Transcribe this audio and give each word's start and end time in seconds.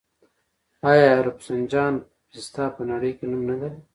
آیا 0.89 1.07
د 1.15 1.19
رفسنجان 1.27 1.93
پسته 2.29 2.65
په 2.75 2.81
نړۍ 2.91 3.11
کې 3.17 3.25
نوم 3.31 3.41
نلري؟ 3.49 3.79